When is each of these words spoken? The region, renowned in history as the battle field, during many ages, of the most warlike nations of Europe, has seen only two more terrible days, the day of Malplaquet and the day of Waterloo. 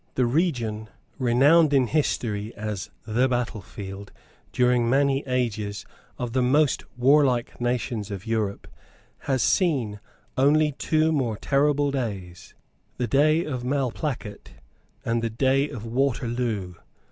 The 0.15 0.25
region, 0.25 0.89
renowned 1.19 1.75
in 1.75 1.85
history 1.85 2.55
as 2.55 2.89
the 3.05 3.27
battle 3.29 3.61
field, 3.61 4.11
during 4.51 4.89
many 4.89 5.23
ages, 5.27 5.85
of 6.17 6.33
the 6.33 6.41
most 6.41 6.81
warlike 6.97 7.61
nations 7.61 8.09
of 8.09 8.25
Europe, 8.25 8.67
has 9.29 9.43
seen 9.43 9.99
only 10.39 10.71
two 10.71 11.11
more 11.11 11.37
terrible 11.37 11.91
days, 11.91 12.55
the 12.97 13.05
day 13.05 13.45
of 13.45 13.63
Malplaquet 13.63 14.53
and 15.05 15.21
the 15.21 15.29
day 15.29 15.69
of 15.69 15.85
Waterloo. 15.85 16.73